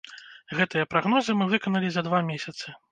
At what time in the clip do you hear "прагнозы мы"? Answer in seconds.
0.93-1.51